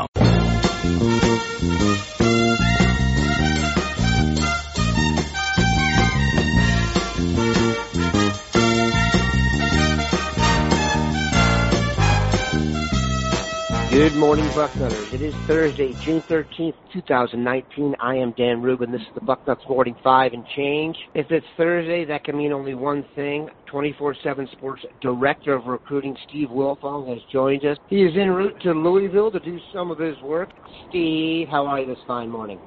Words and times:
Sports.com. 0.00 0.39
Good 14.00 14.16
morning, 14.16 14.46
Bucknutters. 14.56 15.12
It 15.12 15.20
is 15.20 15.34
Thursday, 15.46 15.94
June 16.02 16.22
13th, 16.30 16.72
2019. 16.90 17.94
I 18.00 18.14
am 18.14 18.32
Dan 18.32 18.62
Rubin. 18.62 18.90
This 18.90 19.02
is 19.02 19.08
the 19.14 19.20
Bucknuts 19.20 19.68
Morning 19.68 19.94
5 20.02 20.32
and 20.32 20.42
change. 20.56 20.96
If 21.12 21.30
it's 21.30 21.44
Thursday, 21.58 22.06
that 22.06 22.24
can 22.24 22.38
mean 22.38 22.50
only 22.50 22.72
one 22.72 23.04
thing. 23.14 23.50
24-7 23.70 24.50
Sports 24.52 24.86
Director 25.02 25.52
of 25.52 25.66
Recruiting, 25.66 26.16
Steve 26.26 26.48
Wiltfong, 26.48 27.10
has 27.12 27.18
joined 27.30 27.66
us. 27.66 27.76
He 27.88 28.02
is 28.02 28.12
en 28.16 28.30
route 28.30 28.58
to 28.62 28.72
Louisville 28.72 29.30
to 29.32 29.40
do 29.40 29.58
some 29.70 29.90
of 29.90 29.98
his 29.98 30.16
work. 30.22 30.48
Steve, 30.88 31.48
how 31.48 31.66
are 31.66 31.80
you 31.80 31.86
this 31.86 32.02
fine 32.06 32.30
morning? 32.30 32.58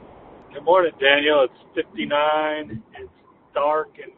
Good 0.53 0.63
morning, 0.63 0.91
Daniel. 1.01 1.47
It's 1.49 1.87
59. 1.87 2.83
It's 2.99 3.09
dark 3.55 3.89
and 3.95 4.11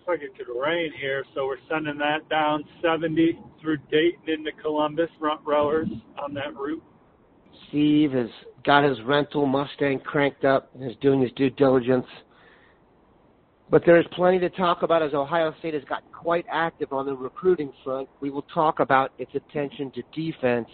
looks 0.00 0.20
like 0.20 0.28
it 0.28 0.36
could 0.36 0.52
rain 0.60 0.90
here, 1.00 1.24
so 1.34 1.46
we're 1.46 1.56
sending 1.68 1.98
that 1.98 2.28
down 2.28 2.64
70 2.82 3.38
through 3.60 3.78
Dayton 3.90 4.28
into 4.28 4.52
Columbus, 4.62 5.08
front 5.18 5.40
rowers 5.44 5.88
on 6.22 6.34
that 6.34 6.56
route. 6.56 6.82
Steve 7.68 8.12
has 8.12 8.28
got 8.64 8.84
his 8.84 8.98
rental 9.06 9.46
Mustang 9.46 10.00
cranked 10.00 10.44
up 10.44 10.70
and 10.74 10.90
is 10.90 10.96
doing 11.00 11.20
his 11.20 11.30
due 11.32 11.50
diligence. 11.50 12.06
But 13.70 13.82
there 13.86 13.98
is 14.00 14.06
plenty 14.12 14.38
to 14.40 14.50
talk 14.50 14.82
about 14.82 15.02
as 15.02 15.14
Ohio 15.14 15.54
State 15.60 15.74
has 15.74 15.84
gotten 15.84 16.10
quite 16.12 16.44
active 16.50 16.92
on 16.92 17.06
the 17.06 17.14
recruiting 17.14 17.72
front. 17.84 18.08
We 18.20 18.30
will 18.30 18.46
talk 18.54 18.80
about 18.80 19.12
its 19.18 19.32
attention 19.34 19.92
to 19.92 20.02
defense. 20.14 20.68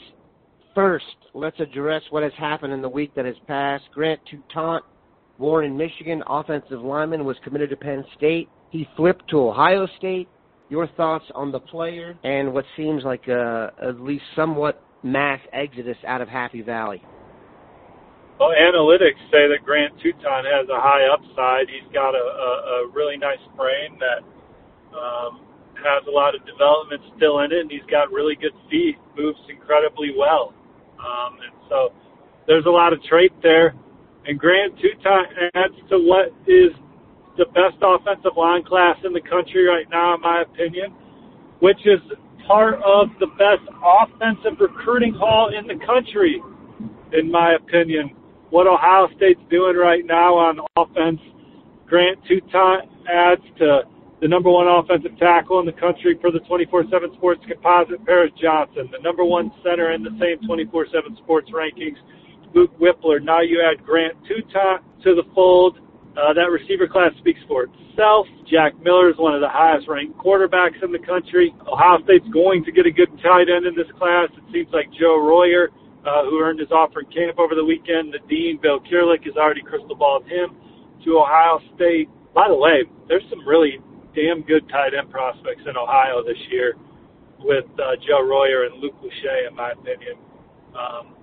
First, 0.74 1.04
let's 1.34 1.58
address 1.60 2.02
what 2.10 2.22
has 2.22 2.32
happened 2.38 2.72
in 2.72 2.80
the 2.80 2.88
week 2.88 3.14
that 3.14 3.26
has 3.26 3.36
passed. 3.46 3.84
Grant 3.92 4.20
Toutant, 4.30 4.84
Warren, 5.38 5.76
Michigan, 5.76 6.22
offensive 6.26 6.80
lineman, 6.80 7.24
was 7.24 7.36
committed 7.44 7.70
to 7.70 7.76
Penn 7.76 8.04
State. 8.16 8.48
He 8.70 8.86
flipped 8.96 9.28
to 9.30 9.38
Ohio 9.38 9.86
State. 9.98 10.28
Your 10.68 10.88
thoughts 10.88 11.24
on 11.34 11.52
the 11.52 11.60
player 11.60 12.18
and 12.24 12.52
what 12.52 12.64
seems 12.76 13.04
like 13.04 13.28
a, 13.28 13.72
at 13.80 14.00
least 14.00 14.24
somewhat 14.34 14.82
mass 15.06 15.38
exodus 15.52 15.96
out 16.06 16.20
of 16.20 16.28
Happy 16.28 16.60
Valley? 16.60 17.02
Well, 18.38 18.50
analytics 18.50 19.22
say 19.30 19.48
that 19.48 19.64
Grant 19.64 19.94
Toutant 20.02 20.44
has 20.44 20.68
a 20.68 20.76
high 20.76 21.06
upside. 21.08 21.70
He's 21.70 21.88
got 21.94 22.14
a, 22.14 22.18
a, 22.18 22.50
a 22.84 22.90
really 22.92 23.16
nice 23.16 23.40
frame 23.56 23.96
that 24.02 24.20
um, 24.92 25.40
has 25.80 26.04
a 26.06 26.10
lot 26.10 26.34
of 26.34 26.44
development 26.44 27.00
still 27.16 27.40
in 27.40 27.52
it, 27.52 27.60
and 27.60 27.70
he's 27.70 27.86
got 27.88 28.12
really 28.12 28.34
good 28.34 28.52
feet, 28.68 28.96
moves 29.16 29.38
incredibly 29.48 30.12
well. 30.18 30.52
Um, 31.00 31.38
and 31.40 31.54
so 31.70 31.92
there's 32.46 32.66
a 32.66 32.70
lot 32.70 32.92
of 32.92 33.02
trait 33.04 33.32
there. 33.42 33.74
And 34.26 34.38
Grant 34.38 34.74
Toutant 34.76 35.54
adds 35.54 35.74
to 35.88 35.96
what 35.96 36.34
is 36.46 36.74
the 37.36 37.46
best 37.46 37.76
offensive 37.82 38.36
line 38.36 38.64
class 38.64 38.96
in 39.04 39.12
the 39.12 39.20
country 39.20 39.66
right 39.66 39.88
now, 39.90 40.14
in 40.14 40.20
my 40.20 40.42
opinion, 40.42 40.92
which 41.60 41.86
is 41.86 42.00
part 42.46 42.80
of 42.82 43.08
the 43.20 43.26
best 43.38 43.62
offensive 43.84 44.60
recruiting 44.60 45.12
haul 45.12 45.52
in 45.56 45.66
the 45.66 45.84
country, 45.84 46.42
in 47.12 47.30
my 47.30 47.54
opinion. 47.54 48.10
What 48.50 48.66
Ohio 48.66 49.08
State's 49.16 49.40
doing 49.50 49.76
right 49.76 50.04
now 50.06 50.34
on 50.34 50.60
offense, 50.76 51.20
Grant 51.86 52.18
Toutant 52.26 52.88
adds 53.08 53.42
to 53.58 53.82
the 54.20 54.28
number 54.28 54.50
one 54.50 54.66
offensive 54.66 55.18
tackle 55.18 55.60
in 55.60 55.66
the 55.66 55.72
country 55.72 56.16
for 56.20 56.30
the 56.30 56.40
24-7 56.40 57.14
Sports 57.16 57.44
Composite, 57.46 58.04
Paris 58.06 58.32
Johnson, 58.40 58.88
the 58.90 58.98
number 59.02 59.24
one 59.24 59.50
center 59.62 59.92
in 59.92 60.02
the 60.02 60.16
same 60.18 60.38
24-7 60.48 61.16
Sports 61.18 61.50
rankings, 61.50 61.96
Luke 62.54 62.72
Wypler. 62.78 63.22
Now 63.22 63.40
you 63.40 63.60
add 63.60 63.84
Grant 63.84 64.16
Toutant 64.26 64.82
to 65.02 65.14
the 65.14 65.24
fold 65.34 65.78
uh, 66.16 66.32
that 66.32 66.50
receiver 66.50 66.88
class 66.88 67.12
speaks 67.18 67.40
for 67.46 67.68
itself. 67.68 68.26
Jack 68.50 68.72
Miller 68.80 69.10
is 69.10 69.16
one 69.18 69.34
of 69.34 69.40
the 69.40 69.48
highest 69.48 69.86
ranked 69.88 70.16
quarterbacks 70.18 70.82
in 70.82 70.90
the 70.90 70.98
country. 70.98 71.54
Ohio 71.68 72.02
State's 72.04 72.28
going 72.32 72.64
to 72.64 72.72
get 72.72 72.86
a 72.86 72.90
good 72.90 73.12
tight 73.22 73.48
end 73.52 73.66
in 73.66 73.76
this 73.76 73.90
class. 73.98 74.28
It 74.32 74.44
seems 74.52 74.68
like 74.72 74.88
Joe 74.98 75.20
Royer, 75.20 75.68
uh, 76.06 76.24
who 76.24 76.40
earned 76.40 76.60
his 76.60 76.70
offer 76.72 77.00
in 77.00 77.06
camp 77.12 77.38
over 77.38 77.54
the 77.54 77.64
weekend, 77.64 78.14
the 78.14 78.24
dean, 78.28 78.58
Bill 78.62 78.80
Kurelic, 78.80 79.24
has 79.24 79.36
already 79.36 79.60
crystal 79.62 79.94
balled 79.94 80.24
him 80.24 80.56
to 81.04 81.18
Ohio 81.18 81.60
State. 81.74 82.08
By 82.34 82.48
the 82.48 82.56
way, 82.56 82.84
there's 83.08 83.24
some 83.28 83.46
really 83.46 83.78
damn 84.14 84.40
good 84.42 84.68
tight 84.70 84.94
end 84.96 85.10
prospects 85.10 85.62
in 85.68 85.76
Ohio 85.76 86.24
this 86.24 86.40
year 86.50 86.76
with 87.40 87.66
uh, 87.76 87.96
Joe 88.06 88.24
Royer 88.24 88.64
and 88.64 88.80
Luke 88.80 88.96
Lachey, 89.04 89.48
in 89.48 89.54
my 89.54 89.72
opinion. 89.72 90.16
Um, 90.72 91.14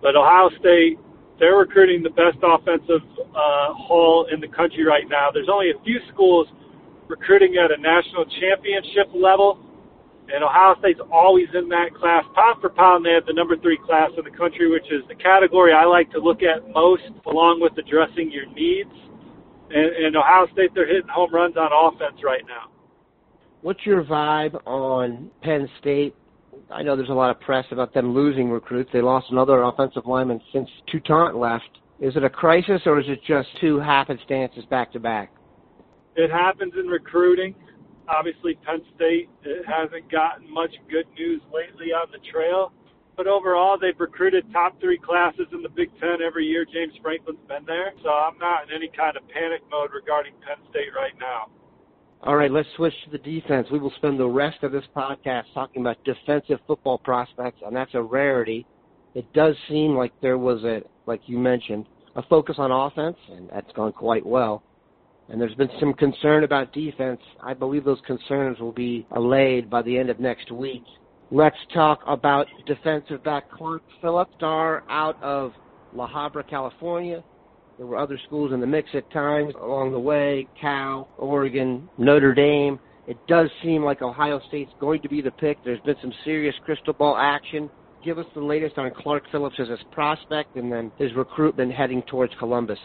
but 0.00 0.16
Ohio 0.16 0.48
State 0.58 0.96
they're 1.38 1.56
recruiting 1.56 2.02
the 2.02 2.10
best 2.10 2.38
offensive 2.42 3.02
uh, 3.30 3.72
haul 3.74 4.26
in 4.32 4.40
the 4.40 4.48
country 4.48 4.84
right 4.84 5.08
now. 5.08 5.30
There's 5.32 5.48
only 5.50 5.70
a 5.70 5.78
few 5.84 6.00
schools 6.12 6.48
recruiting 7.08 7.56
at 7.56 7.70
a 7.70 7.80
national 7.80 8.26
championship 8.40 9.08
level, 9.14 9.58
and 10.28 10.44
Ohio 10.44 10.74
State's 10.80 11.00
always 11.10 11.48
in 11.54 11.68
that 11.70 11.94
class. 11.94 12.24
Pound 12.34 12.60
for 12.60 12.68
pound, 12.68 13.06
they 13.06 13.12
have 13.12 13.24
the 13.26 13.32
number 13.32 13.56
three 13.56 13.78
class 13.86 14.10
in 14.18 14.24
the 14.24 14.36
country, 14.36 14.70
which 14.70 14.86
is 14.90 15.06
the 15.08 15.14
category 15.14 15.72
I 15.72 15.84
like 15.84 16.10
to 16.12 16.18
look 16.18 16.42
at 16.42 16.68
most, 16.74 17.08
along 17.26 17.60
with 17.60 17.72
addressing 17.78 18.30
your 18.30 18.46
needs. 18.52 18.92
And, 19.70 20.04
and 20.04 20.16
Ohio 20.16 20.46
State, 20.52 20.70
they're 20.74 20.86
hitting 20.86 21.08
home 21.08 21.32
runs 21.32 21.56
on 21.56 21.70
offense 21.72 22.20
right 22.22 22.42
now. 22.46 22.70
What's 23.62 23.84
your 23.84 24.04
vibe 24.04 24.60
on 24.66 25.30
Penn 25.42 25.68
State 25.80 26.14
I 26.70 26.82
know 26.82 26.96
there's 26.96 27.08
a 27.08 27.12
lot 27.12 27.30
of 27.30 27.40
press 27.40 27.64
about 27.70 27.94
them 27.94 28.14
losing 28.14 28.50
recruits. 28.50 28.90
They 28.92 29.00
lost 29.00 29.26
another 29.30 29.62
offensive 29.62 30.06
lineman 30.06 30.40
since 30.52 30.68
Toutant 30.92 31.36
left. 31.36 31.68
Is 32.00 32.14
it 32.16 32.22
a 32.22 32.30
crisis 32.30 32.80
or 32.86 33.00
is 33.00 33.06
it 33.08 33.20
just 33.26 33.48
two 33.60 33.78
happenstances 33.78 34.68
back 34.70 34.92
to 34.92 35.00
back? 35.00 35.32
It 36.16 36.30
happens 36.30 36.72
in 36.78 36.86
recruiting. 36.86 37.54
Obviously, 38.08 38.54
Penn 38.64 38.80
State 38.96 39.28
hasn't 39.66 40.10
gotten 40.10 40.52
much 40.52 40.70
good 40.90 41.06
news 41.18 41.42
lately 41.52 41.92
on 41.92 42.10
the 42.10 42.18
trail. 42.30 42.72
But 43.16 43.26
overall, 43.26 43.76
they've 43.76 43.98
recruited 43.98 44.46
top 44.52 44.80
three 44.80 44.96
classes 44.96 45.46
in 45.52 45.62
the 45.62 45.68
Big 45.68 45.90
Ten 45.98 46.22
every 46.24 46.46
year. 46.46 46.64
James 46.64 46.94
Franklin's 47.02 47.42
been 47.48 47.66
there. 47.66 47.92
So 48.02 48.10
I'm 48.10 48.38
not 48.38 48.70
in 48.70 48.74
any 48.74 48.88
kind 48.96 49.16
of 49.16 49.26
panic 49.28 49.60
mode 49.70 49.90
regarding 49.92 50.34
Penn 50.46 50.62
State 50.70 50.94
right 50.94 51.18
now. 51.18 51.50
All 52.24 52.36
right, 52.36 52.50
let's 52.50 52.68
switch 52.76 52.94
to 53.04 53.10
the 53.10 53.18
defense. 53.18 53.68
We 53.70 53.78
will 53.78 53.92
spend 53.96 54.18
the 54.18 54.26
rest 54.26 54.62
of 54.62 54.72
this 54.72 54.84
podcast 54.94 55.44
talking 55.54 55.82
about 55.82 56.02
defensive 56.04 56.58
football 56.66 56.98
prospects, 56.98 57.60
and 57.64 57.74
that's 57.74 57.94
a 57.94 58.02
rarity. 58.02 58.66
It 59.14 59.32
does 59.32 59.54
seem 59.68 59.94
like 59.94 60.12
there 60.20 60.36
was 60.36 60.64
a, 60.64 60.82
like 61.06 61.20
you 61.26 61.38
mentioned, 61.38 61.86
a 62.16 62.22
focus 62.22 62.56
on 62.58 62.72
offense, 62.72 63.16
and 63.30 63.48
that's 63.52 63.70
gone 63.72 63.92
quite 63.92 64.26
well. 64.26 64.64
And 65.28 65.40
there's 65.40 65.54
been 65.54 65.70
some 65.78 65.94
concern 65.94 66.42
about 66.42 66.72
defense. 66.72 67.20
I 67.40 67.54
believe 67.54 67.84
those 67.84 68.00
concerns 68.04 68.58
will 68.58 68.72
be 68.72 69.06
allayed 69.12 69.70
by 69.70 69.82
the 69.82 69.96
end 69.96 70.10
of 70.10 70.18
next 70.18 70.50
week. 70.50 70.82
Let's 71.30 71.56
talk 71.72 72.00
about 72.06 72.46
defensive 72.66 73.22
back 73.22 73.50
Clark 73.50 73.82
Phillips, 74.00 74.32
star 74.36 74.82
out 74.88 75.22
of 75.22 75.52
La 75.94 76.08
Habra, 76.08 76.48
California. 76.48 77.22
There 77.78 77.86
were 77.86 77.96
other 77.96 78.18
schools 78.26 78.52
in 78.52 78.58
the 78.58 78.66
mix 78.66 78.88
at 78.92 79.08
times 79.12 79.54
along 79.54 79.92
the 79.92 80.00
way, 80.00 80.48
Cal, 80.60 81.08
Oregon, 81.16 81.88
Notre 81.96 82.34
Dame. 82.34 82.80
It 83.06 83.16
does 83.28 83.48
seem 83.62 83.84
like 83.84 84.02
Ohio 84.02 84.40
State's 84.48 84.72
going 84.80 85.00
to 85.02 85.08
be 85.08 85.22
the 85.22 85.30
pick. 85.30 85.62
There's 85.64 85.80
been 85.86 85.94
some 86.02 86.12
serious 86.24 86.56
crystal 86.64 86.92
ball 86.92 87.16
action. 87.16 87.70
Give 88.04 88.18
us 88.18 88.26
the 88.34 88.42
latest 88.42 88.78
on 88.78 88.90
Clark 88.90 89.30
Phillips 89.30 89.54
as 89.60 89.68
his 89.68 89.78
prospect 89.92 90.56
and 90.56 90.72
then 90.72 90.90
his 90.98 91.14
recruitment 91.14 91.72
heading 91.72 92.02
towards 92.10 92.32
Columbus. 92.40 92.80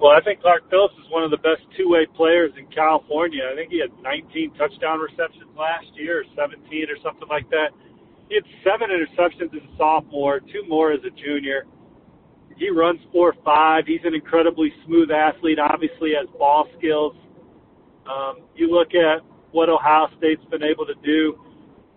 Well, 0.00 0.14
I 0.14 0.22
think 0.22 0.42
Clark 0.42 0.70
Phillips 0.70 0.94
is 0.94 1.10
one 1.10 1.24
of 1.24 1.32
the 1.32 1.42
best 1.42 1.66
two-way 1.76 2.06
players 2.14 2.52
in 2.56 2.70
California. 2.70 3.42
I 3.50 3.56
think 3.56 3.72
he 3.72 3.82
had 3.82 3.90
19 4.00 4.54
touchdown 4.54 5.00
receptions 5.00 5.50
last 5.58 5.90
year, 5.98 6.22
or 6.22 6.24
17 6.38 6.86
or 6.86 6.94
something 7.02 7.26
like 7.26 7.50
that. 7.50 7.74
He 8.30 8.38
had 8.38 8.46
seven 8.62 8.94
interceptions 8.94 9.50
as 9.50 9.62
a 9.66 9.76
sophomore, 9.76 10.38
two 10.38 10.62
more 10.68 10.92
as 10.92 11.00
a 11.02 11.10
junior 11.10 11.66
he 12.58 12.70
runs 12.70 13.00
four 13.12 13.34
five. 13.44 13.84
He's 13.86 14.00
an 14.04 14.14
incredibly 14.14 14.72
smooth 14.84 15.10
athlete. 15.10 15.58
Obviously, 15.58 16.12
has 16.18 16.28
ball 16.38 16.68
skills. 16.76 17.14
Um, 18.06 18.42
you 18.56 18.70
look 18.70 18.94
at 18.94 19.22
what 19.52 19.68
Ohio 19.68 20.08
State's 20.18 20.44
been 20.50 20.62
able 20.62 20.86
to 20.86 20.94
do 21.04 21.38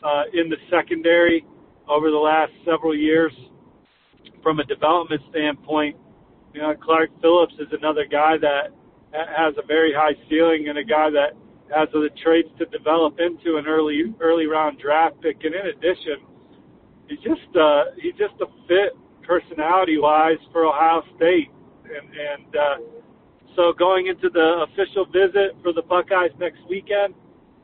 uh, 0.04 0.24
in 0.34 0.50
the 0.50 0.58
secondary 0.70 1.46
over 1.90 2.12
the 2.12 2.18
last 2.18 2.52
several 2.66 2.96
years. 2.96 3.34
from 4.44 4.60
a 4.60 4.64
development 4.66 5.22
standpoint, 5.30 5.96
you 6.54 6.62
know, 6.62 6.74
Clark 6.82 7.10
Phillips 7.22 7.54
is 7.60 7.68
another 7.72 8.06
guy 8.06 8.38
that 8.38 8.74
has 9.14 9.54
a 9.62 9.66
very 9.66 9.94
high 9.94 10.16
ceiling 10.30 10.68
and 10.70 10.78
a 10.78 10.84
guy 10.84 11.10
that 11.10 11.34
has 11.76 11.88
the 11.94 12.10
traits 12.24 12.50
to 12.60 12.66
develop 12.66 13.20
into 13.20 13.58
an 13.58 13.66
early 13.68 14.14
early 14.20 14.46
round 14.48 14.80
draft 14.80 15.16
pick. 15.22 15.38
And 15.44 15.56
in 15.56 15.68
addition, 15.68 16.18
he's 17.08 17.20
just 17.20 17.56
uh, 17.56 17.96
he's 18.02 18.16
just 18.16 18.36
a 18.42 18.48
fit 18.68 18.98
personality 19.28 19.98
wise 19.98 20.40
for 20.52 20.66
Ohio 20.66 21.02
State. 21.16 21.50
And 21.86 22.10
and 22.10 22.56
uh, 22.56 22.76
so 23.56 23.74
going 23.78 24.08
into 24.08 24.30
the 24.30 24.66
official 24.70 25.06
visit 25.06 25.58
for 25.62 25.74
the 25.74 25.82
Buckeyes 25.82 26.32
next 26.40 26.60
weekend, 26.70 27.14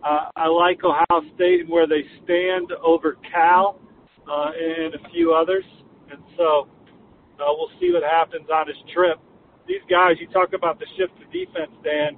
uh, 0.04 0.30
I 0.36 0.48
like 0.48 0.84
Ohio 0.84 1.22
State 1.36 1.62
and 1.62 1.70
where 1.70 1.88
they 1.88 2.04
stand 2.24 2.72
over 2.84 3.18
Cal 3.32 3.80
uh, 4.30 4.52
and 4.52 4.96
a 4.96 5.10
few 5.12 5.34
others. 5.34 5.64
And 6.12 6.20
so 6.36 6.68
uh, 7.40 7.46
we'll 7.56 7.72
see 7.80 7.92
what 7.92 8.04
happens 8.04 8.48
on 8.54 8.68
his 8.68 8.78
trip. 8.94 9.18
These 9.68 9.84
guys, 9.90 10.16
you 10.20 10.28
talk 10.28 10.54
about 10.54 10.80
the 10.80 10.86
shift 10.98 11.14
to 11.20 11.26
defense, 11.32 11.72
Dan. 11.84 12.18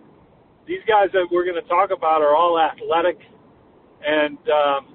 These 0.68 0.86
guys 0.88 1.10
that 1.14 1.26
we're 1.32 1.46
going 1.46 1.62
to 1.62 1.68
talk 1.68 1.90
about 1.90 2.22
are 2.22 2.36
all 2.36 2.60
athletic, 2.60 3.18
and 4.06 4.38
um, 4.54 4.94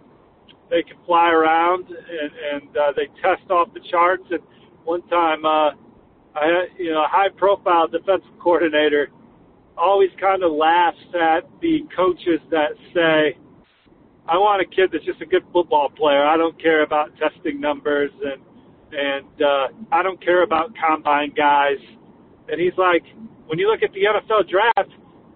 they 0.71 0.83
can 0.83 0.97
fly 1.07 1.31
around, 1.31 1.87
and, 1.89 2.33
and 2.53 2.77
uh, 2.77 2.93
they 2.97 3.07
test 3.23 3.51
off 3.51 3.73
the 3.75 3.81
charts. 3.91 4.25
And 4.31 4.41
one 4.85 5.03
time, 5.09 5.45
uh, 5.45 5.71
I 6.35 6.67
you 6.79 6.91
know, 6.91 7.05
a 7.05 7.09
high-profile 7.09 7.89
defensive 7.89 8.39
coordinator 8.43 9.09
always 9.77 10.11
kind 10.21 10.43
of 10.43 10.53
laughs 10.53 10.97
at 11.15 11.49
the 11.61 11.81
coaches 11.97 12.41
that 12.51 12.71
say, 12.95 13.37
I 14.27 14.39
want 14.39 14.63
a 14.63 14.65
kid 14.65 14.91
that's 14.93 15.05
just 15.05 15.21
a 15.21 15.27
good 15.27 15.45
football 15.53 15.91
player. 15.91 16.25
I 16.25 16.37
don't 16.37 16.61
care 16.61 16.83
about 16.83 17.11
testing 17.17 17.61
numbers 17.61 18.11
and 18.25 18.41
and 18.97 19.43
uh, 19.43 19.67
I 19.91 20.05
don't 20.05 20.23
care 20.23 20.45
about 20.45 20.71
combine 20.79 21.33
guys. 21.37 21.79
And 22.49 22.61
he's 22.61 22.77
like, 22.79 23.03
when 23.47 23.59
you 23.59 23.69
look 23.69 23.83
at 23.83 23.93
the 23.93 24.05
NFL 24.07 24.49
draft, 24.49 24.91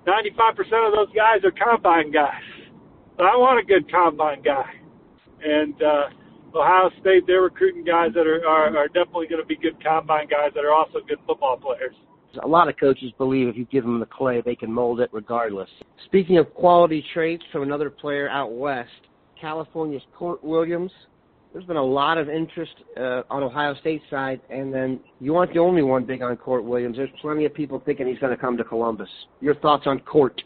95% 0.06 0.86
of 0.86 0.94
those 0.94 1.12
guys 1.14 1.42
are 1.44 1.50
combine 1.50 2.12
guys. 2.12 2.40
But 3.16 3.26
I 3.26 3.36
want 3.36 3.58
a 3.58 3.66
good 3.66 3.90
combine 3.90 4.42
guy. 4.42 4.77
And 5.42 5.74
uh, 5.82 6.58
Ohio 6.58 6.90
State, 7.00 7.24
they're 7.26 7.42
recruiting 7.42 7.84
guys 7.84 8.10
that 8.14 8.26
are, 8.26 8.46
are, 8.46 8.76
are 8.76 8.88
definitely 8.88 9.26
going 9.26 9.42
to 9.42 9.46
be 9.46 9.56
good 9.56 9.82
combine 9.82 10.28
guys 10.28 10.50
that 10.54 10.64
are 10.64 10.72
also 10.72 11.00
good 11.06 11.18
football 11.26 11.56
players. 11.56 11.94
A 12.42 12.46
lot 12.46 12.68
of 12.68 12.76
coaches 12.78 13.12
believe 13.16 13.48
if 13.48 13.56
you 13.56 13.64
give 13.66 13.84
them 13.84 14.00
the 14.00 14.06
clay, 14.06 14.42
they 14.44 14.54
can 14.54 14.70
mold 14.70 15.00
it 15.00 15.08
regardless. 15.12 15.68
Speaking 16.04 16.38
of 16.38 16.52
quality 16.54 17.04
traits 17.14 17.42
from 17.50 17.62
another 17.62 17.90
player 17.90 18.28
out 18.28 18.52
west, 18.52 18.90
California's 19.40 20.02
Kourt 20.18 20.42
Williams 20.42 20.90
there's 21.52 21.64
been 21.64 21.76
a 21.76 21.84
lot 21.84 22.18
of 22.18 22.28
interest 22.28 22.74
uh, 22.96 23.22
on 23.30 23.42
Ohio 23.42 23.74
State 23.80 24.02
side, 24.10 24.40
and 24.50 24.72
then 24.72 25.00
you 25.18 25.36
aren't 25.36 25.52
the 25.54 25.58
only 25.58 25.82
one 25.82 26.04
big 26.04 26.22
on 26.22 26.36
Kourt 26.36 26.62
Williams. 26.62 26.96
There's 26.96 27.10
plenty 27.20 27.46
of 27.46 27.54
people 27.54 27.82
thinking 27.84 28.06
he's 28.06 28.18
going 28.18 28.34
to 28.34 28.40
come 28.40 28.56
to 28.58 28.64
Columbus. 28.64 29.08
Your 29.40 29.54
thoughts 29.56 29.84
on 29.86 30.00
Kourt? 30.00 30.38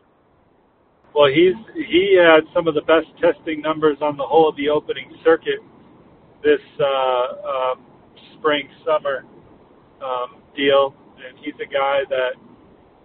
Well, 1.15 1.29
he's 1.29 1.57
he 1.75 2.17
had 2.17 2.45
some 2.55 2.69
of 2.69 2.75
the 2.75 2.83
best 2.83 3.07
testing 3.21 3.61
numbers 3.61 3.99
on 4.01 4.17
the 4.17 4.25
whole 4.25 4.49
of 4.49 4.57
the 4.57 4.69
opening 4.69 5.13
circuit 5.25 5.61
this 6.43 6.63
uh, 6.81 7.73
um, 7.73 7.87
spring 8.39 8.69
summer 8.85 9.25
um, 10.03 10.41
deal, 10.57 10.95
and 11.21 11.39
he's 11.45 11.55
a 11.61 11.69
guy 11.69 12.03
that 12.09 12.35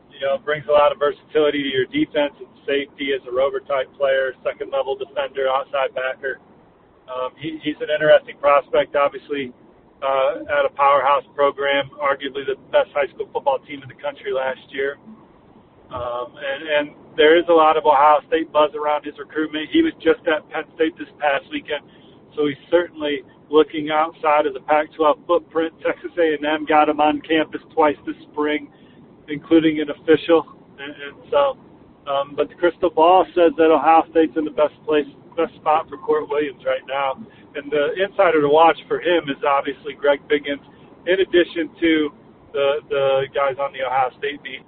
you 0.09 0.19
know 0.24 0.38
brings 0.39 0.65
a 0.68 0.71
lot 0.71 0.92
of 0.92 1.00
versatility 1.00 1.62
to 1.63 1.69
your 1.69 1.86
defense 1.92 2.33
and 2.39 2.50
safety 2.65 3.12
as 3.13 3.21
a 3.27 3.31
rover 3.31 3.59
type 3.59 3.92
player, 3.98 4.33
second 4.44 4.71
level 4.71 4.95
defender, 4.95 5.48
outside 5.50 5.94
backer 5.94 6.39
um, 7.07 7.31
he, 7.39 7.60
he's 7.63 7.80
an 7.80 7.88
interesting 7.88 8.36
prospect, 8.39 8.95
obviously, 8.95 9.53
uh, 10.03 10.44
at 10.51 10.68
a 10.68 10.71
powerhouse 10.75 11.24
program, 11.36 11.89
arguably 11.98 12.44
the 12.45 12.60
best 12.71 12.92
high 12.94 13.07
school 13.15 13.27
football 13.31 13.60
team 13.63 13.81
in 13.81 13.88
the 13.88 14.00
country 14.00 14.31
last 14.36 14.62
year. 14.69 15.00
Um, 15.88 16.36
and, 16.36 16.62
and 16.68 16.88
there 17.18 17.38
is 17.38 17.46
a 17.50 17.54
lot 17.54 17.75
of 17.75 17.86
Ohio 17.86 18.22
State 18.28 18.52
buzz 18.52 18.72
around 18.78 19.04
his 19.04 19.18
recruitment. 19.18 19.69
He 19.74 19.81
was 19.81 19.94
just 20.00 20.22
at 20.30 20.48
Penn 20.50 20.64
State 20.75 20.98
this 20.98 21.10
past 21.19 21.46
weekend, 21.52 21.84
so 22.36 22.46
he's 22.46 22.62
certainly 22.69 23.24
looking 23.50 23.90
outside 23.90 24.46
of 24.46 24.54
the 24.54 24.62
Pac-12 24.62 25.25
footprint. 25.25 25.74
Texas 25.84 26.12
A&M 26.18 26.66
got 26.66 26.90
him 26.90 27.02
on 27.02 27.22
campus 27.22 27.62
twice 27.74 27.98
this 28.06 28.16
spring, 28.31 28.69
including 29.28 29.80
an 29.81 29.90
official. 29.90 30.46
And, 30.78 30.94
and 30.94 31.31
so, 31.31 31.58
um, 32.06 32.36
but 32.36 32.50
the 32.50 32.56
crystal 32.56 32.90
ball 32.90 33.25
says 33.34 33.52
that 33.58 33.72
Ohio 33.72 34.06
State's 34.12 34.38
in 34.38 34.46
the 34.46 34.52
best 34.52 34.75
place 34.86 35.08
best 35.38 35.54
spot 35.56 35.88
for 35.88 35.98
Kourt 35.98 36.28
Williams 36.28 36.66
right 36.66 36.81
now. 36.90 37.13
And 37.54 37.72
the 37.72 37.94
insider 38.02 38.42
to 38.42 38.50
watch 38.50 38.78
for 38.88 39.00
him 39.00 39.30
is 39.30 39.38
obviously 39.46 39.94
Greg 39.94 40.20
Biggins, 40.28 40.66
in 41.06 41.22
addition 41.22 41.70
to 41.80 42.10
the 42.54 42.68
the 42.90 43.06
guys 43.34 43.56
on 43.62 43.72
the 43.72 43.86
Ohio 43.86 44.10
State 44.18 44.42
beat. 44.44 44.66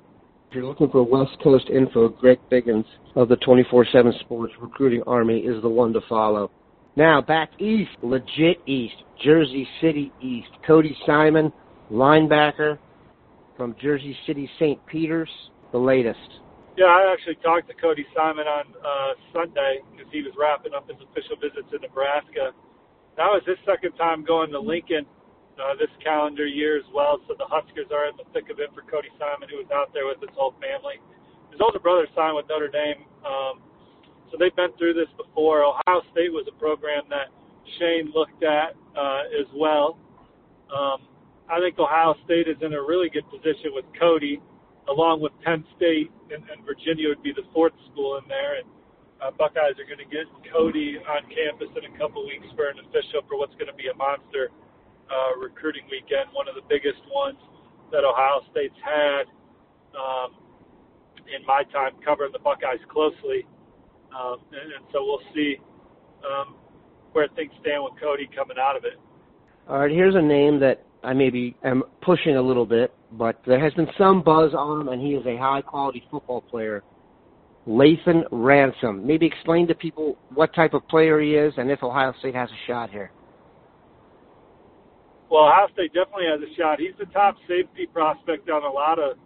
If 0.49 0.55
you're 0.55 0.65
looking 0.65 0.89
for 0.89 1.03
West 1.03 1.37
Coast 1.43 1.69
info, 1.69 2.09
Greg 2.09 2.39
Biggins 2.51 2.85
of 3.15 3.29
the 3.29 3.35
24/7 3.35 4.11
Sports 4.21 4.51
Recruiting 4.59 5.03
Army 5.05 5.41
is 5.41 5.61
the 5.61 5.69
one 5.69 5.93
to 5.93 6.01
follow. 6.09 6.49
Now 6.95 7.21
back 7.21 7.51
east, 7.61 7.91
legit 8.01 8.59
east, 8.65 8.95
Jersey 9.23 9.67
City 9.79 10.11
East. 10.19 10.49
Cody 10.65 10.97
Simon, 11.05 11.53
linebacker 11.91 12.79
from 13.55 13.75
Jersey 13.79 14.17
City 14.25 14.49
St. 14.57 14.83
Peter's, 14.87 15.29
the 15.71 15.77
latest. 15.77 16.41
Yeah, 16.77 16.87
I 16.87 17.13
actually 17.13 17.35
talked 17.43 17.67
to 17.67 17.75
Cody 17.75 18.07
Simon 18.17 18.47
on 18.47 18.73
uh, 18.83 19.13
Sunday 19.31 19.81
because 19.91 20.11
he 20.11 20.23
was 20.23 20.33
wrapping 20.35 20.73
up 20.73 20.87
his 20.89 20.97
official 21.11 21.35
visits 21.35 21.71
in 21.71 21.81
Nebraska. 21.81 22.53
That 23.17 23.27
was 23.27 23.43
his 23.45 23.57
second 23.67 23.93
time 23.97 24.25
going 24.25 24.49
to 24.49 24.59
Lincoln 24.59 25.05
uh, 25.59 25.75
this 25.75 25.91
calendar 26.03 26.47
year 26.47 26.79
as 26.79 26.87
well. 26.95 27.19
So 27.27 27.35
the 27.37 27.47
Huskers 27.47 27.91
are 27.91 28.07
in 28.07 28.15
the 28.17 28.25
thick 28.33 28.49
of 28.49 28.59
it 28.59 28.71
for 28.73 28.81
Cody 28.87 29.11
Simon, 29.19 29.51
who 29.51 29.59
was 29.59 29.69
out 29.69 29.93
there 29.93 30.07
with 30.07 30.19
his 30.23 30.33
whole 30.33 30.55
family. 30.57 31.03
His 31.51 31.59
older 31.61 31.79
brother 31.79 32.07
signed 32.15 32.35
with 32.35 32.47
Notre 32.47 32.69
Dame, 32.71 33.03
um, 33.25 33.61
so 34.31 34.37
they've 34.37 34.55
been 34.55 34.71
through 34.77 34.93
this 34.93 35.09
before. 35.17 35.65
Ohio 35.65 36.05
State 36.13 36.31
was 36.31 36.45
a 36.47 36.55
program 36.59 37.03
that 37.09 37.33
Shane 37.77 38.13
looked 38.13 38.43
at 38.43 38.77
uh, 38.95 39.25
as 39.33 39.49
well. 39.57 39.97
Um, 40.69 41.09
I 41.49 41.57
think 41.59 41.79
Ohio 41.81 42.13
State 42.25 42.47
is 42.47 42.61
in 42.61 42.73
a 42.73 42.81
really 42.81 43.09
good 43.09 43.25
position 43.29 43.73
with 43.73 43.85
Cody 43.97 44.39
along 44.89 45.21
with 45.21 45.33
Penn 45.45 45.65
State 45.77 46.09
and, 46.33 46.41
and 46.49 46.65
Virginia 46.65 47.09
would 47.09 47.21
be 47.21 47.33
the 47.33 47.45
fourth 47.53 47.73
school 47.91 48.17
in 48.17 48.25
there. 48.29 48.57
And 48.57 48.67
uh, 49.21 49.31
Buckeyes 49.37 49.77
are 49.77 49.85
going 49.85 50.01
to 50.01 50.09
get 50.09 50.25
Cody 50.49 50.97
on 50.97 51.21
campus 51.29 51.69
in 51.77 51.85
a 51.85 51.93
couple 51.97 52.25
weeks 52.25 52.49
for 52.57 52.69
an 52.69 52.81
official 52.81 53.21
for 53.29 53.37
what's 53.37 53.53
going 53.57 53.69
to 53.69 53.77
be 53.77 53.89
a 53.89 53.97
monster 53.97 54.49
uh, 55.09 55.37
recruiting 55.41 55.83
weekend, 55.89 56.29
one 56.33 56.47
of 56.47 56.55
the 56.55 56.65
biggest 56.69 57.01
ones 57.13 57.37
that 57.91 58.05
Ohio 58.05 58.41
State's 58.51 58.77
had 58.85 59.25
um, 59.97 60.37
in 61.25 61.45
my 61.45 61.63
time 61.73 61.91
covering 62.05 62.31
the 62.31 62.39
Buckeyes 62.39 62.79
closely. 62.89 63.45
Um, 64.13 64.37
and, 64.53 64.73
and 64.73 64.85
so 64.91 65.03
we'll 65.03 65.25
see 65.33 65.57
um, 66.25 66.55
where 67.13 67.27
things 67.35 67.51
stand 67.61 67.83
with 67.83 67.93
Cody 68.01 68.29
coming 68.35 68.57
out 68.59 68.75
of 68.75 68.85
it. 68.85 68.99
All 69.67 69.79
right, 69.79 69.91
here's 69.91 70.15
a 70.15 70.21
name 70.21 70.59
that 70.61 70.85
I 71.03 71.13
maybe 71.13 71.55
am 71.63 71.83
pushing 72.01 72.35
a 72.35 72.41
little 72.41 72.65
bit, 72.65 72.93
but 73.11 73.39
there 73.45 73.59
has 73.63 73.73
been 73.73 73.87
some 73.97 74.21
buzz 74.21 74.53
on 74.53 74.81
him, 74.81 74.87
and 74.89 75.01
he 75.01 75.13
is 75.13 75.25
a 75.25 75.37
high 75.37 75.61
quality 75.61 76.03
football 76.09 76.41
player. 76.41 76.83
Lathan 77.67 78.23
Ransom. 78.31 79.05
Maybe 79.05 79.25
explain 79.25 79.67
to 79.67 79.75
people 79.75 80.17
what 80.33 80.53
type 80.55 80.73
of 80.73 80.87
player 80.87 81.19
he 81.19 81.35
is 81.35 81.53
and 81.57 81.69
if 81.69 81.83
Ohio 81.83 82.13
State 82.19 82.33
has 82.33 82.49
a 82.49 82.67
shot 82.67 82.89
here. 82.89 83.11
Well, 85.29 85.45
Ohio 85.45 85.67
State 85.73 85.93
definitely 85.93 86.25
has 86.25 86.41
a 86.41 86.51
shot. 86.57 86.79
He's 86.79 86.97
the 86.97 87.05
top 87.13 87.37
safety 87.47 87.85
prospect 87.85 88.49
on 88.49 88.63
a 88.63 88.71
lot 88.71 88.97
of 88.97 89.17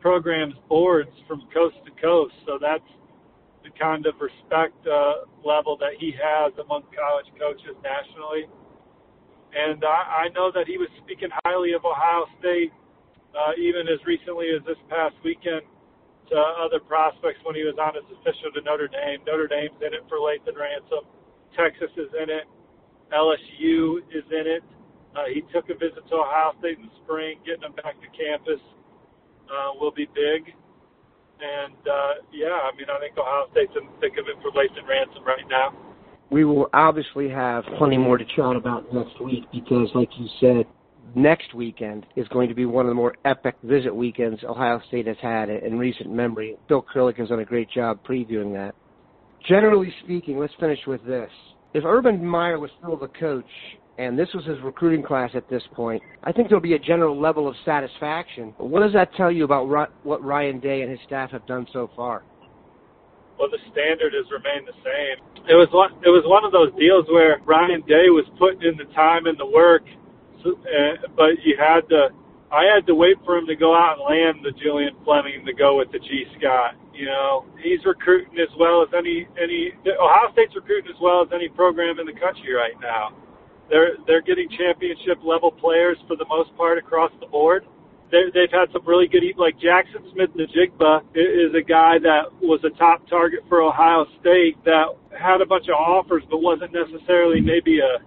programs' 0.00 0.54
boards 0.68 1.10
from 1.26 1.46
coast 1.54 1.76
to 1.86 1.92
coast. 2.02 2.34
So 2.46 2.58
that's 2.60 2.86
the 3.62 3.70
kind 3.78 4.06
of 4.06 4.14
respect 4.20 4.74
uh, 4.86 5.26
level 5.46 5.76
that 5.78 5.98
he 5.98 6.14
has 6.18 6.52
among 6.58 6.82
college 6.90 7.30
coaches 7.38 7.78
nationally. 7.82 8.50
And 9.54 9.82
I, 9.84 10.26
I 10.26 10.34
know 10.34 10.50
that 10.52 10.66
he 10.66 10.78
was 10.78 10.88
speaking 11.02 11.30
highly 11.44 11.72
of 11.72 11.84
Ohio 11.84 12.26
State 12.38 12.72
uh, 13.36 13.52
even 13.60 13.84
as 13.86 14.00
recently 14.08 14.48
as 14.50 14.64
this 14.64 14.80
past 14.88 15.14
weekend 15.22 15.62
to 16.32 16.36
other 16.36 16.80
prospects 16.80 17.38
when 17.44 17.54
he 17.54 17.62
was 17.62 17.76
on 17.78 17.94
his 17.94 18.06
official 18.18 18.50
to 18.56 18.60
Notre 18.64 18.88
Dame. 18.88 19.22
Notre 19.28 19.46
Dame's 19.46 19.76
in 19.84 19.92
it 19.94 20.02
for 20.08 20.18
Lathan 20.18 20.56
Ransom. 20.56 21.04
Texas 21.54 21.92
is 21.94 22.10
in 22.16 22.32
it. 22.32 22.48
LSU 23.12 24.02
is 24.10 24.26
in 24.32 24.46
it. 24.48 24.64
Uh, 25.16 25.32
he 25.32 25.40
took 25.48 25.72
a 25.72 25.76
visit 25.80 26.04
to 26.12 26.14
Ohio 26.20 26.52
State 26.60 26.76
in 26.76 26.92
the 26.92 26.96
spring. 27.02 27.40
Getting 27.48 27.64
him 27.64 27.72
back 27.80 27.96
to 28.04 28.08
campus 28.12 28.60
uh, 29.48 29.72
will 29.80 29.96
be 29.96 30.04
big. 30.12 30.52
And 31.40 31.80
uh, 31.88 32.20
yeah, 32.36 32.68
I 32.68 32.76
mean, 32.76 32.92
I 32.92 33.00
think 33.00 33.16
Ohio 33.16 33.48
State's 33.56 33.72
in 33.80 33.88
the 33.88 33.96
thick 34.04 34.20
of 34.20 34.28
it 34.28 34.36
for 34.44 34.52
Lathan 34.52 34.84
Ransom 34.84 35.24
right 35.24 35.48
now 35.48 35.72
we 36.30 36.44
will 36.44 36.68
obviously 36.72 37.28
have 37.28 37.64
plenty 37.78 37.96
more 37.96 38.18
to 38.18 38.24
chat 38.24 38.56
about 38.56 38.92
next 38.92 39.20
week 39.20 39.44
because, 39.52 39.88
like 39.94 40.08
you 40.18 40.26
said, 40.40 40.66
next 41.14 41.54
weekend 41.54 42.04
is 42.16 42.26
going 42.28 42.48
to 42.48 42.54
be 42.54 42.66
one 42.66 42.84
of 42.84 42.90
the 42.90 42.94
more 42.94 43.14
epic 43.24 43.56
visit 43.62 43.94
weekends 43.94 44.42
Ohio 44.44 44.80
State 44.88 45.06
has 45.06 45.16
had 45.22 45.48
in 45.48 45.78
recent 45.78 46.10
memory. 46.10 46.56
Bill 46.68 46.84
Kurelic 46.84 47.16
has 47.18 47.28
done 47.28 47.40
a 47.40 47.44
great 47.44 47.70
job 47.70 48.00
previewing 48.04 48.52
that. 48.54 48.74
Generally 49.48 49.94
speaking, 50.02 50.38
let's 50.38 50.54
finish 50.58 50.80
with 50.86 51.04
this. 51.06 51.30
If 51.74 51.84
Urban 51.84 52.24
Meyer 52.24 52.58
was 52.58 52.70
still 52.78 52.96
the 52.96 53.08
coach, 53.08 53.44
and 53.98 54.18
this 54.18 54.28
was 54.34 54.44
his 54.44 54.60
recruiting 54.62 55.02
class 55.02 55.30
at 55.34 55.48
this 55.48 55.62
point, 55.74 56.02
I 56.22 56.32
think 56.32 56.48
there'll 56.48 56.60
be 56.60 56.74
a 56.74 56.78
general 56.78 57.18
level 57.18 57.48
of 57.48 57.54
satisfaction. 57.64 58.54
What 58.58 58.80
does 58.80 58.92
that 58.92 59.14
tell 59.14 59.32
you 59.32 59.44
about 59.44 59.68
what 60.02 60.22
Ryan 60.22 60.60
Day 60.60 60.82
and 60.82 60.90
his 60.90 61.00
staff 61.06 61.30
have 61.30 61.46
done 61.46 61.66
so 61.72 61.90
far? 61.96 62.22
Well, 63.38 63.48
the 63.50 63.60
standard 63.72 64.12
has 64.14 64.24
remained 64.32 64.66
the 64.66 64.76
same. 64.80 65.44
It 65.48 65.56
was 65.56 65.68
one, 65.72 65.92
it 66.04 66.08
was 66.08 66.24
one 66.24 66.44
of 66.44 66.52
those 66.52 66.72
deals 66.80 67.06
where 67.12 67.38
Ryan 67.44 67.80
Day 67.84 68.08
was 68.08 68.24
putting 68.38 68.62
in 68.64 68.76
the 68.76 68.88
time 68.92 69.26
and 69.26 69.38
the 69.38 69.46
work, 69.46 69.84
uh, 70.44 70.52
but 71.16 71.36
you 71.44 71.56
had 71.58 71.88
to. 71.90 72.08
I 72.46 72.62
had 72.62 72.86
to 72.86 72.94
wait 72.94 73.18
for 73.26 73.36
him 73.36 73.44
to 73.50 73.56
go 73.56 73.74
out 73.74 73.98
and 73.98 74.06
land 74.06 74.46
the 74.46 74.54
Julian 74.62 74.94
Fleming 75.02 75.44
to 75.44 75.52
go 75.52 75.78
with 75.78 75.90
the 75.90 75.98
Gee 75.98 76.24
Scott. 76.38 76.78
You 76.94 77.06
know, 77.06 77.44
he's 77.58 77.84
recruiting 77.84 78.38
as 78.38 78.48
well 78.56 78.86
as 78.86 78.88
any 78.96 79.26
any 79.34 79.74
Ohio 79.84 80.30
State's 80.32 80.54
recruiting 80.54 80.88
as 80.88 81.00
well 81.02 81.20
as 81.20 81.28
any 81.34 81.48
program 81.48 81.98
in 81.98 82.06
the 82.06 82.14
country 82.14 82.54
right 82.54 82.78
now. 82.80 83.10
They're 83.68 83.96
they're 84.06 84.22
getting 84.22 84.48
championship 84.50 85.18
level 85.24 85.50
players 85.50 85.98
for 86.06 86.16
the 86.16 86.26
most 86.28 86.56
part 86.56 86.78
across 86.78 87.10
the 87.20 87.26
board. 87.26 87.64
They, 88.10 88.30
they've 88.32 88.52
had 88.52 88.70
some 88.72 88.86
really 88.86 89.08
good 89.08 89.24
like 89.36 89.58
Jaxon 89.58 90.12
Smith-Njigba 90.12 91.02
is 91.14 91.52
a 91.58 91.62
guy 91.62 91.98
that 91.98 92.30
was 92.40 92.60
a 92.62 92.70
top 92.78 93.06
target 93.08 93.40
for 93.48 93.62
Ohio 93.62 94.06
State 94.20 94.62
that 94.64 94.94
had 95.18 95.40
a 95.40 95.46
bunch 95.46 95.66
of 95.66 95.74
offers 95.74 96.22
but 96.30 96.38
wasn't 96.38 96.72
necessarily 96.72 97.40
maybe 97.40 97.80
a, 97.80 97.98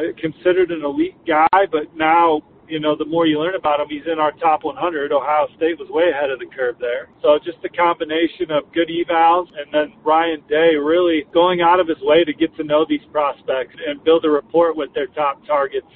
a 0.00 0.12
considered 0.14 0.70
an 0.70 0.82
elite 0.82 1.18
guy, 1.26 1.66
but 1.70 1.94
now 1.94 2.40
you 2.68 2.80
know, 2.80 2.96
the 2.96 3.04
more 3.04 3.26
you 3.26 3.38
learn 3.40 3.54
about 3.54 3.80
him, 3.80 3.88
he's 3.88 4.06
in 4.10 4.18
our 4.18 4.32
top 4.32 4.64
100. 4.64 5.12
Ohio 5.12 5.46
State 5.56 5.78
was 5.78 5.88
way 5.90 6.10
ahead 6.10 6.30
of 6.30 6.38
the 6.38 6.46
curve 6.46 6.76
there. 6.80 7.08
So 7.22 7.38
just 7.44 7.58
a 7.64 7.68
combination 7.68 8.50
of 8.50 8.72
good 8.72 8.88
evals 8.88 9.46
and 9.56 9.72
then 9.72 9.94
Ryan 10.04 10.42
Day 10.48 10.74
really 10.76 11.24
going 11.32 11.60
out 11.60 11.80
of 11.80 11.88
his 11.88 11.98
way 12.02 12.24
to 12.24 12.32
get 12.32 12.54
to 12.56 12.64
know 12.64 12.84
these 12.88 13.04
prospects 13.12 13.74
and 13.86 14.02
build 14.04 14.24
a 14.24 14.30
rapport 14.30 14.74
with 14.74 14.92
their 14.94 15.06
top 15.08 15.44
targets. 15.46 15.86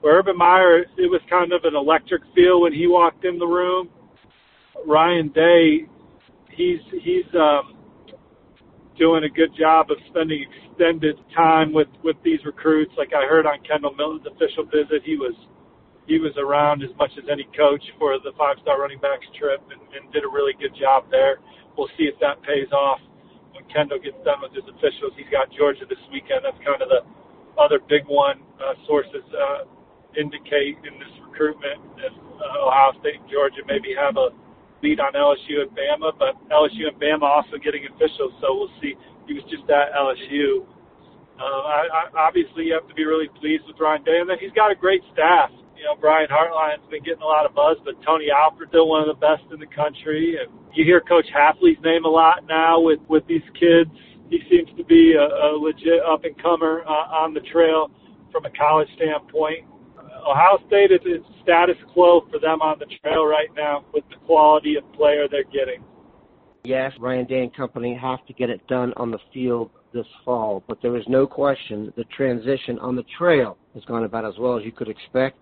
For 0.00 0.10
Urban 0.10 0.36
Meyer, 0.36 0.82
it 0.98 1.10
was 1.10 1.20
kind 1.28 1.52
of 1.52 1.64
an 1.64 1.74
electric 1.74 2.22
feel 2.34 2.60
when 2.60 2.72
he 2.72 2.86
walked 2.86 3.24
in 3.24 3.38
the 3.38 3.46
room. 3.46 3.88
Ryan 4.86 5.28
Day, 5.28 5.86
he's 6.50 6.80
he's 7.02 7.24
um, 7.34 7.76
doing 8.98 9.24
a 9.24 9.28
good 9.28 9.56
job 9.58 9.90
of 9.90 9.96
spending 10.10 10.44
extended 10.44 11.16
time 11.34 11.72
with 11.72 11.88
with 12.04 12.16
these 12.22 12.40
recruits. 12.44 12.92
Like 12.98 13.12
I 13.14 13.26
heard 13.26 13.46
on 13.46 13.58
Kendall 13.66 13.94
Milton's 13.94 14.26
official 14.26 14.64
visit, 14.64 15.02
he 15.04 15.16
was 15.16 15.34
he 16.06 16.22
was 16.22 16.32
around 16.38 16.86
as 16.86 16.94
much 16.96 17.10
as 17.18 17.26
any 17.26 17.44
coach 17.58 17.82
for 17.98 18.14
the 18.22 18.30
five 18.38 18.56
star 18.62 18.80
running 18.80 19.02
backs 19.02 19.26
trip 19.34 19.58
and, 19.74 19.82
and 19.90 20.06
did 20.14 20.22
a 20.22 20.30
really 20.30 20.54
good 20.54 20.74
job 20.78 21.10
there. 21.10 21.42
We'll 21.74 21.90
see 21.98 22.06
if 22.06 22.14
that 22.22 22.40
pays 22.46 22.70
off 22.70 23.02
when 23.52 23.66
Kendall 23.68 23.98
gets 23.98 24.16
done 24.22 24.40
with 24.40 24.54
his 24.54 24.64
officials. 24.70 25.12
He's 25.18 25.28
got 25.28 25.50
Georgia 25.50 25.84
this 25.84 26.00
weekend. 26.14 26.46
That's 26.46 26.58
kind 26.62 26.80
of 26.80 26.88
the 26.88 27.02
other 27.58 27.82
big 27.82 28.06
one. 28.06 28.40
Uh, 28.56 28.78
sources 28.86 29.26
uh, 29.34 29.66
indicate 30.14 30.78
in 30.86 30.94
this 30.96 31.12
recruitment 31.26 31.82
if 32.00 32.14
uh, 32.14 32.66
Ohio 32.70 32.94
State 33.02 33.20
and 33.20 33.28
Georgia 33.28 33.66
maybe 33.66 33.92
have 33.92 34.16
a 34.16 34.30
lead 34.80 35.00
on 35.00 35.12
LSU 35.12 35.66
and 35.66 35.72
Bama, 35.74 36.14
but 36.16 36.38
LSU 36.48 36.88
and 36.88 36.96
Bama 36.96 37.26
also 37.26 37.58
getting 37.58 37.84
officials, 37.90 38.32
so 38.40 38.54
we'll 38.54 38.76
see. 38.80 38.94
He 39.26 39.34
was 39.34 39.42
just 39.50 39.64
at 39.68 39.92
LSU. 39.92 40.64
Uh, 41.36 41.42
I, 41.42 41.80
I, 41.90 42.02
obviously, 42.28 42.70
you 42.70 42.74
have 42.78 42.88
to 42.88 42.94
be 42.94 43.04
really 43.04 43.28
pleased 43.40 43.64
with 43.66 43.76
Ryan 43.80 44.04
Day, 44.04 44.20
and 44.20 44.28
then 44.28 44.36
he's 44.40 44.52
got 44.52 44.70
a 44.70 44.76
great 44.76 45.02
staff 45.12 45.50
you 45.76 45.84
know, 45.84 45.96
Brian 46.00 46.28
Hartline's 46.28 46.88
been 46.90 47.02
getting 47.02 47.22
a 47.22 47.26
lot 47.26 47.46
of 47.46 47.54
buzz, 47.54 47.76
but 47.84 47.94
Tony 48.04 48.30
Alford's 48.30 48.70
still 48.70 48.88
one 48.88 49.08
of 49.08 49.08
the 49.08 49.20
best 49.20 49.42
in 49.52 49.60
the 49.60 49.66
country. 49.66 50.36
And 50.40 50.52
you 50.74 50.84
hear 50.84 51.00
Coach 51.00 51.26
Hafley's 51.34 51.78
name 51.84 52.04
a 52.04 52.08
lot 52.08 52.46
now 52.48 52.80
with 52.80 53.00
with 53.08 53.26
these 53.26 53.44
kids. 53.58 53.90
He 54.30 54.40
seems 54.50 54.68
to 54.76 54.84
be 54.84 55.14
a, 55.14 55.22
a 55.22 55.54
legit 55.56 56.02
up 56.02 56.24
and 56.24 56.40
comer 56.42 56.82
uh, 56.86 57.22
on 57.22 57.34
the 57.34 57.40
trail 57.52 57.90
from 58.32 58.44
a 58.44 58.50
college 58.50 58.88
standpoint. 58.96 59.66
Ohio 60.26 60.58
State 60.66 60.90
is 60.90 61.00
it's 61.04 61.24
status 61.42 61.76
quo 61.92 62.26
for 62.30 62.40
them 62.40 62.60
on 62.60 62.78
the 62.78 62.86
trail 63.00 63.24
right 63.26 63.48
now 63.54 63.84
with 63.94 64.02
the 64.10 64.16
quality 64.26 64.76
of 64.76 64.92
player 64.94 65.28
they're 65.30 65.44
getting. 65.44 65.84
Yes, 66.64 66.92
Ryan 66.98 67.26
Day 67.26 67.42
and 67.42 67.54
company 67.54 67.94
have 67.94 68.26
to 68.26 68.32
get 68.32 68.50
it 68.50 68.66
done 68.66 68.92
on 68.96 69.12
the 69.12 69.20
field 69.32 69.70
this 69.94 70.06
fall, 70.24 70.64
but 70.66 70.78
there 70.82 70.96
is 70.96 71.04
no 71.06 71.24
question 71.26 71.92
the 71.96 72.02
transition 72.16 72.76
on 72.80 72.96
the 72.96 73.04
trail 73.16 73.56
has 73.74 73.84
gone 73.84 74.02
about 74.02 74.24
as 74.24 74.34
well 74.38 74.58
as 74.58 74.64
you 74.64 74.72
could 74.72 74.88
expect. 74.88 75.38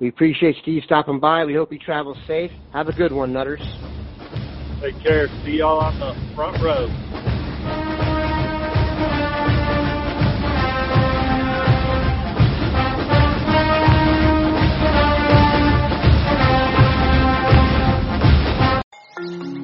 We 0.00 0.08
appreciate 0.08 0.56
Steve 0.62 0.82
stopping 0.84 1.18
by. 1.18 1.44
We 1.44 1.54
hope 1.54 1.72
he 1.72 1.78
travels 1.78 2.18
safe. 2.26 2.52
Have 2.72 2.88
a 2.88 2.92
good 2.92 3.10
one, 3.10 3.32
Nutters. 3.32 3.62
Take 4.80 5.00
care. 5.00 5.26
See 5.44 5.58
y'all 5.58 5.80
on 5.80 5.98
the 5.98 6.14
front 6.36 6.62
row. 6.62 6.88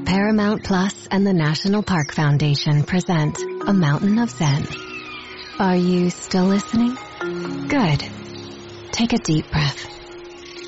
Paramount 0.05 0.64
Plus 0.64 1.07
and 1.12 1.25
the 1.25 1.33
National 1.33 1.85
Park 1.85 2.12
Foundation 2.12 2.83
present 2.83 3.38
A 3.69 3.73
Mountain 3.73 4.19
of 4.19 4.31
Zen. 4.31 4.67
Are 5.61 5.76
you 5.76 6.11
still 6.11 6.47
listening? 6.47 6.97
Good. 7.69 8.03
Take 8.91 9.12
a 9.12 9.19
deep 9.19 9.49
breath 9.53 9.95